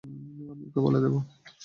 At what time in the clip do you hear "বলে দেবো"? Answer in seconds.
0.79-1.19